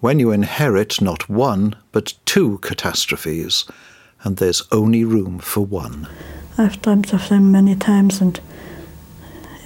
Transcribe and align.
when 0.00 0.18
you 0.18 0.32
inherit 0.32 1.00
not 1.00 1.28
one, 1.28 1.76
but 1.92 2.14
two 2.24 2.58
catastrophes, 2.58 3.64
and 4.22 4.36
there's 4.36 4.62
only 4.72 5.04
room 5.04 5.38
for 5.38 5.60
one. 5.60 6.08
I've 6.56 6.80
dreamt 6.82 7.12
of 7.12 7.28
them 7.28 7.52
many 7.52 7.76
times 7.76 8.20
and 8.20 8.40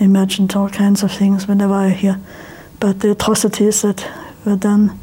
imagined 0.00 0.54
all 0.54 0.68
kinds 0.68 1.02
of 1.02 1.12
things 1.12 1.46
whenever 1.46 1.72
I 1.72 1.90
hear 1.90 2.20
about 2.76 2.98
the 2.98 3.12
atrocities 3.12 3.82
that 3.82 4.10
were 4.44 4.56
done. 4.56 4.98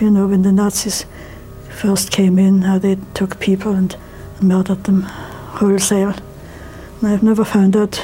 You 0.00 0.10
know, 0.10 0.26
when 0.26 0.42
the 0.42 0.52
Nazis 0.52 1.06
first 1.70 2.10
came 2.10 2.38
in, 2.38 2.62
how 2.62 2.78
they 2.78 2.96
took 3.14 3.38
people 3.40 3.72
and 3.72 3.96
murdered 4.40 4.84
them 4.84 5.02
wholesale. 5.02 6.14
And 7.00 7.08
I've 7.08 7.22
never 7.22 7.44
found 7.44 7.76
out 7.76 7.96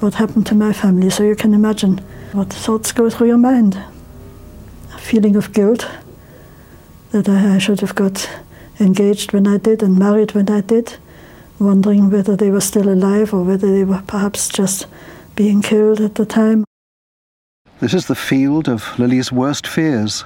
what 0.00 0.14
happened 0.14 0.46
to 0.46 0.54
my 0.54 0.72
family, 0.72 1.10
so 1.10 1.22
you 1.22 1.34
can 1.34 1.54
imagine 1.54 1.98
what 2.32 2.52
thoughts 2.52 2.92
go 2.92 3.10
through 3.10 3.28
your 3.28 3.38
mind. 3.38 3.82
A 4.94 4.98
feeling 4.98 5.36
of 5.36 5.52
guilt 5.52 5.88
that 7.12 7.28
I, 7.28 7.56
I 7.56 7.58
should 7.58 7.80
have 7.80 7.94
got 7.94 8.28
engaged 8.78 9.32
when 9.32 9.46
I 9.46 9.58
did 9.58 9.82
and 9.82 9.98
married 9.98 10.32
when 10.32 10.50
I 10.50 10.60
did, 10.60 10.96
wondering 11.58 12.10
whether 12.10 12.36
they 12.36 12.50
were 12.50 12.60
still 12.60 12.88
alive 12.88 13.34
or 13.34 13.42
whether 13.42 13.70
they 13.70 13.84
were 13.84 14.02
perhaps 14.06 14.48
just 14.48 14.86
being 15.36 15.62
killed 15.62 16.00
at 16.00 16.14
the 16.14 16.26
time. 16.26 16.64
This 17.80 17.94
is 17.94 18.06
the 18.06 18.14
field 18.14 18.68
of 18.68 18.98
Lily's 18.98 19.32
worst 19.32 19.66
fears. 19.66 20.24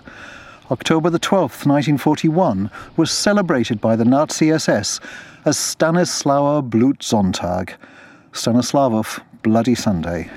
October 0.70 1.10
the 1.10 1.20
12th, 1.20 1.66
1941, 1.66 2.70
was 2.96 3.10
celebrated 3.10 3.80
by 3.80 3.94
the 3.94 4.04
Nazi 4.04 4.50
SS 4.50 4.98
as 5.44 5.56
Stanislauer 5.56 6.68
Blutsonntag, 6.68 7.74
Stanislavov 8.32 9.20
Bloody 9.42 9.74
Sunday. 9.74 10.30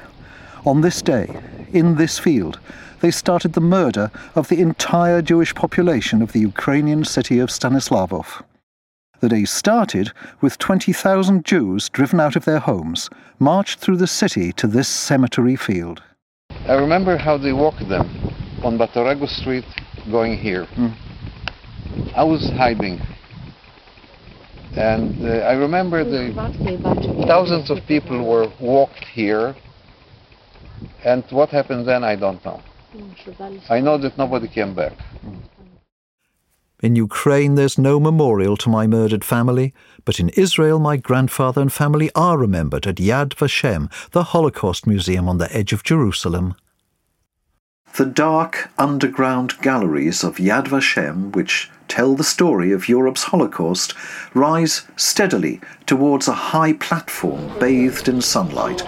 On 0.66 0.82
this 0.82 1.02
day, 1.02 1.40
in 1.78 1.96
this 1.96 2.18
field, 2.18 2.60
they 3.02 3.12
started 3.12 3.54
the 3.54 3.62
murder 3.62 4.10
of 4.36 4.48
the 4.48 4.60
entire 4.60 5.22
Jewish 5.22 5.54
population 5.54 6.22
of 6.22 6.32
the 6.32 6.40
Ukrainian 6.40 7.06
city 7.06 7.38
of 7.40 7.50
Stanislavov. 7.50 8.44
The 9.20 9.30
day 9.30 9.46
started 9.46 10.12
with 10.42 10.58
20,000 10.58 11.46
Jews 11.46 11.90
driven 11.90 12.20
out 12.20 12.36
of 12.36 12.46
their 12.46 12.60
homes, 12.60 13.10
marched 13.40 13.80
through 13.80 13.98
the 13.98 14.08
city 14.08 14.52
to 14.54 14.68
this 14.68 14.88
cemetery 14.88 15.56
field. 15.56 16.02
I 16.68 16.74
remember 16.74 17.18
how 17.18 17.38
they 17.38 17.54
walked 17.54 17.88
them 17.88 18.08
on 18.64 18.78
Batorego 18.78 19.28
Street 19.28 19.66
going 20.12 20.38
here. 20.38 20.66
Mm. 20.76 20.94
I 22.16 22.24
was 22.24 22.50
hiding. 22.58 23.02
And 24.76 25.26
uh, 25.26 25.52
I 25.52 25.54
remember 25.54 26.04
the 26.04 26.34
thousands 27.28 27.70
of 27.70 27.86
people 27.88 28.24
were 28.24 28.52
walked 28.60 29.04
here. 29.06 29.56
And 31.08 31.24
what 31.30 31.50
happened 31.52 31.88
then, 31.88 32.04
I 32.04 32.16
don't 32.18 32.44
know. 32.44 32.62
Mm. 32.94 33.62
I 33.70 33.80
know 33.80 33.98
that 33.98 34.18
nobody 34.18 34.50
came 34.50 34.74
back. 34.74 34.92
Mm. 35.26 35.40
In 36.84 36.98
Ukraine, 36.98 37.56
there's 37.56 37.78
no 37.78 37.98
memorial 37.98 38.58
to 38.58 38.70
my 38.70 38.86
murdered 38.88 39.24
family, 39.24 39.74
but 40.04 40.20
in 40.20 40.30
Israel, 40.46 40.80
my 40.80 40.98
grandfather 40.98 41.62
and 41.62 41.72
family 41.72 42.12
are 42.14 42.38
remembered 42.38 42.86
at 42.86 42.98
Yad 42.98 43.30
Vashem, 43.36 43.90
the 44.12 44.26
Holocaust 44.32 44.86
Museum 44.86 45.30
on 45.30 45.38
the 45.38 45.52
edge 45.56 45.72
of 45.72 45.84
Jerusalem. 45.84 46.56
The 47.96 48.06
dark 48.06 48.70
underground 48.78 49.60
galleries 49.62 50.26
of 50.26 50.38
Yad 50.38 50.68
Vashem, 50.68 51.34
which 51.34 51.72
tell 51.88 52.16
the 52.16 52.24
story 52.36 52.74
of 52.74 52.90
Europe's 52.90 53.24
Holocaust, 53.24 53.94
rise 54.34 54.84
steadily 54.98 55.62
towards 55.86 56.28
a 56.28 56.34
high 56.52 56.74
platform 56.74 57.58
bathed 57.60 58.08
in 58.10 58.22
sunlight, 58.22 58.84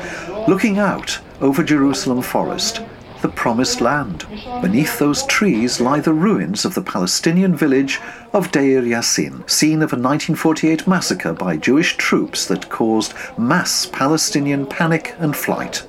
looking 0.48 0.80
out 0.80 1.20
over 1.42 1.64
Jerusalem 1.64 2.22
forest, 2.22 2.82
the 3.22 3.30
promised 3.30 3.82
land. 3.82 4.26
Beneath 4.62 5.00
those 5.00 5.26
trees 5.26 5.82
lie 5.82 6.00
the 6.00 6.14
ruins 6.14 6.66
of 6.66 6.74
the 6.74 6.82
Palestinian 6.82 7.56
village 7.56 8.00
of 8.34 8.52
Deir 8.52 8.82
Yassin, 8.82 9.50
scene 9.50 9.82
of 9.82 9.92
a 9.92 10.00
1948 10.00 10.88
massacre 10.88 11.34
by 11.34 11.58
Jewish 11.58 11.98
troops 11.98 12.46
that 12.48 12.70
caused 12.70 13.14
mass 13.38 13.86
Palestinian 13.86 14.66
panic 14.66 15.16
and 15.20 15.36
flight. 15.36 15.86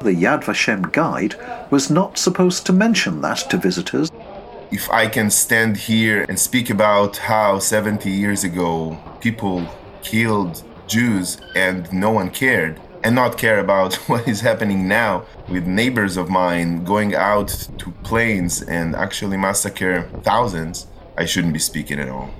The 0.00 0.12
Yad 0.14 0.44
Vashem 0.44 0.90
guide 0.92 1.36
was 1.70 1.90
not 1.90 2.18
supposed 2.18 2.66
to 2.66 2.72
mention 2.72 3.20
that 3.20 3.38
to 3.50 3.56
visitors. 3.56 4.10
If 4.70 4.90
I 4.90 5.06
can 5.06 5.30
stand 5.30 5.76
here 5.76 6.24
and 6.28 6.38
speak 6.38 6.70
about 6.70 7.16
how 7.16 7.58
70 7.58 8.10
years 8.10 8.42
ago 8.42 8.98
people 9.20 9.66
killed 10.02 10.62
Jews 10.86 11.40
and 11.54 11.92
no 11.92 12.10
one 12.10 12.30
cared, 12.30 12.80
and 13.04 13.14
not 13.14 13.38
care 13.38 13.58
about 13.58 13.94
what 14.08 14.28
is 14.28 14.40
happening 14.40 14.88
now 14.88 15.24
with 15.48 15.66
neighbors 15.66 16.16
of 16.16 16.30
mine 16.30 16.84
going 16.84 17.14
out 17.14 17.48
to 17.78 17.90
planes 18.02 18.62
and 18.62 18.94
actually 18.94 19.36
massacre 19.36 20.08
thousands, 20.22 20.86
I 21.16 21.24
shouldn't 21.24 21.52
be 21.52 21.58
speaking 21.58 21.98
at 21.98 22.08
all. 22.08 22.30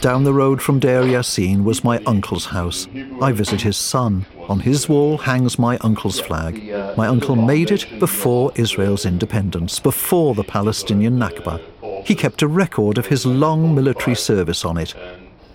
Down 0.00 0.24
the 0.24 0.32
road 0.32 0.60
from 0.62 0.78
Deir 0.78 1.02
Yassin 1.02 1.64
was 1.64 1.82
my 1.82 1.98
uncle's 2.06 2.46
house. 2.46 2.86
I 3.20 3.32
visit 3.32 3.62
his 3.62 3.76
son. 3.76 4.26
On 4.48 4.60
his 4.60 4.88
wall 4.88 5.18
hangs 5.18 5.58
my 5.58 5.78
uncle's 5.78 6.20
flag. 6.20 6.62
My 6.96 7.08
uncle 7.08 7.34
made 7.34 7.72
it 7.72 7.98
before 7.98 8.52
Israel's 8.54 9.06
independence, 9.06 9.80
before 9.80 10.34
the 10.34 10.44
Palestinian 10.44 11.18
Nakba. 11.18 11.60
He 12.04 12.14
kept 12.14 12.42
a 12.42 12.46
record 12.46 12.98
of 12.98 13.06
his 13.06 13.26
long 13.26 13.74
military 13.74 14.14
service 14.14 14.64
on 14.64 14.76
it. 14.76 14.94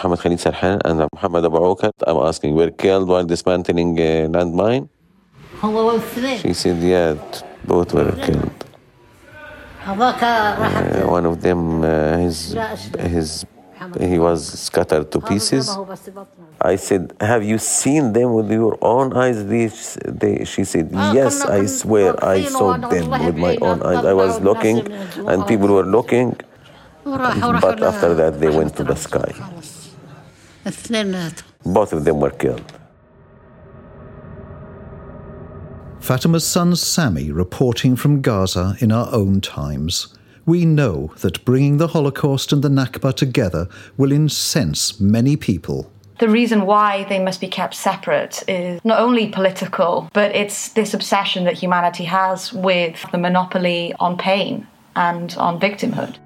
Muhammad 0.00 0.20
Khalid 0.20 0.38
Sarhan 0.38 0.80
and 0.86 1.06
Muhammad 1.12 1.44
Abu 1.44 1.58
Ukat, 1.58 1.92
I'm 2.06 2.16
asking, 2.24 2.54
were 2.54 2.70
killed 2.70 3.06
while 3.06 3.22
dismantling 3.22 3.98
a 3.98 4.28
landmine? 4.28 4.88
She 6.40 6.54
said, 6.54 6.78
yeah, 6.82 7.16
both 7.66 7.92
were 7.92 8.10
killed. 8.12 8.64
Uh, 9.84 11.02
one 11.04 11.26
of 11.26 11.42
them, 11.42 11.84
uh, 11.84 12.16
his, 12.16 12.56
his, 12.98 13.44
he 14.00 14.18
was 14.18 14.58
scattered 14.58 15.12
to 15.12 15.20
pieces. 15.20 15.68
I 16.62 16.76
said, 16.76 17.12
have 17.20 17.44
you 17.44 17.58
seen 17.58 18.14
them 18.14 18.32
with 18.32 18.50
your 18.50 18.78
own 18.80 19.12
eyes? 19.12 19.44
These, 19.44 19.98
they, 20.06 20.46
she 20.46 20.64
said, 20.64 20.88
yes, 21.12 21.42
I 21.42 21.66
swear 21.66 22.16
I 22.24 22.44
saw 22.44 22.78
them 22.78 23.10
with 23.10 23.36
my 23.36 23.56
own 23.60 23.82
eyes. 23.82 24.02
I 24.06 24.14
was 24.14 24.40
looking 24.40 24.90
and 25.28 25.46
people 25.46 25.68
were 25.68 25.84
looking, 25.84 26.38
but 27.04 27.82
after 27.82 28.14
that 28.14 28.40
they 28.40 28.48
went 28.48 28.74
to 28.76 28.84
the 28.84 28.94
sky. 28.94 29.32
Both 31.64 31.92
of 31.92 32.04
them 32.04 32.20
were 32.20 32.30
killed. 32.30 32.72
Fatima's 36.00 36.46
son 36.46 36.74
Sami 36.74 37.30
reporting 37.30 37.94
from 37.94 38.22
Gaza 38.22 38.74
in 38.80 38.90
our 38.90 39.12
own 39.12 39.40
times. 39.40 40.16
We 40.46 40.64
know 40.64 41.12
that 41.18 41.44
bringing 41.44 41.76
the 41.76 41.88
Holocaust 41.88 42.52
and 42.52 42.62
the 42.62 42.68
Nakba 42.68 43.14
together 43.14 43.68
will 43.96 44.10
incense 44.10 44.98
many 44.98 45.36
people. 45.36 45.92
The 46.18 46.28
reason 46.28 46.66
why 46.66 47.04
they 47.04 47.18
must 47.18 47.40
be 47.40 47.48
kept 47.48 47.74
separate 47.74 48.42
is 48.48 48.80
not 48.84 48.98
only 48.98 49.28
political, 49.28 50.10
but 50.12 50.34
it's 50.34 50.70
this 50.70 50.94
obsession 50.94 51.44
that 51.44 51.54
humanity 51.54 52.04
has 52.04 52.52
with 52.52 53.04
the 53.12 53.18
monopoly 53.18 53.94
on 54.00 54.18
pain 54.18 54.66
and 54.96 55.34
on 55.38 55.60
victimhood. 55.60 56.16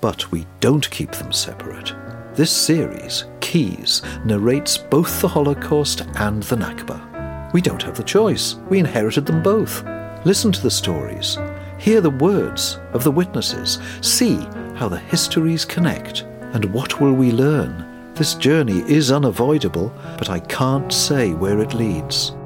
But 0.00 0.30
we 0.30 0.46
don't 0.60 0.88
keep 0.90 1.12
them 1.12 1.32
separate. 1.32 1.92
This 2.38 2.52
series, 2.52 3.24
Keys, 3.40 4.00
narrates 4.24 4.78
both 4.78 5.20
the 5.20 5.26
Holocaust 5.26 6.02
and 6.14 6.40
the 6.44 6.54
Nakba. 6.54 7.52
We 7.52 7.60
don't 7.60 7.82
have 7.82 7.96
the 7.96 8.04
choice. 8.04 8.54
We 8.70 8.78
inherited 8.78 9.26
them 9.26 9.42
both. 9.42 9.82
Listen 10.24 10.52
to 10.52 10.62
the 10.62 10.70
stories. 10.70 11.36
Hear 11.80 12.00
the 12.00 12.10
words 12.10 12.78
of 12.92 13.02
the 13.02 13.10
witnesses. 13.10 13.80
See 14.02 14.36
how 14.76 14.88
the 14.88 15.00
histories 15.00 15.64
connect. 15.64 16.22
And 16.54 16.66
what 16.66 17.00
will 17.00 17.14
we 17.14 17.32
learn? 17.32 18.14
This 18.14 18.36
journey 18.36 18.88
is 18.88 19.10
unavoidable, 19.10 19.92
but 20.16 20.30
I 20.30 20.38
can't 20.38 20.92
say 20.92 21.34
where 21.34 21.58
it 21.58 21.74
leads. 21.74 22.36